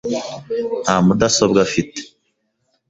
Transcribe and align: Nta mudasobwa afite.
Nta 0.83 0.95
mudasobwa 1.05 1.59
afite. 1.67 1.99